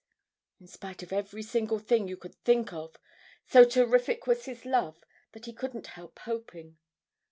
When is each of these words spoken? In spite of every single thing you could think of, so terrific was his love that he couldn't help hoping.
In 0.59 0.65
spite 0.65 1.03
of 1.03 1.13
every 1.13 1.43
single 1.43 1.77
thing 1.77 2.07
you 2.07 2.17
could 2.17 2.33
think 2.33 2.73
of, 2.73 2.97
so 3.45 3.63
terrific 3.63 4.25
was 4.25 4.45
his 4.45 4.65
love 4.65 5.03
that 5.33 5.45
he 5.45 5.53
couldn't 5.53 5.85
help 5.93 6.17
hoping. 6.23 6.79